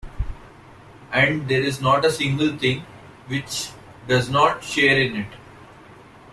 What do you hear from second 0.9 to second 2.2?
And there is not a